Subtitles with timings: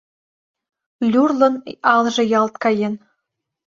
[1.11, 1.55] Люрлын
[1.93, 2.93] алже ялт каен.